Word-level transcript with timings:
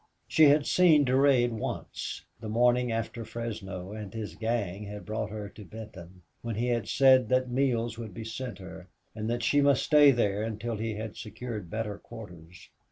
She 0.27 0.45
had 0.45 0.65
seen 0.65 1.05
Durade 1.05 1.51
once, 1.51 2.25
the 2.39 2.49
morning 2.49 2.91
after 2.91 3.23
Fresno 3.23 3.91
and 3.91 4.11
his 4.11 4.33
gang 4.33 4.85
had 4.85 5.05
brought 5.05 5.29
her 5.29 5.47
to 5.49 5.63
Benton, 5.63 6.23
when 6.41 6.55
he 6.55 6.69
had 6.69 6.87
said 6.87 7.29
that 7.29 7.51
meals 7.51 7.99
would 7.99 8.11
be 8.15 8.25
sent 8.25 8.57
her, 8.57 8.89
and 9.13 9.29
that 9.29 9.43
she 9.43 9.61
must 9.61 9.83
stay 9.83 10.09
there 10.09 10.41
until 10.41 10.77
he 10.77 10.95
had 10.95 11.17
secured 11.17 11.69
better 11.69 11.99
quarters. 11.99 12.71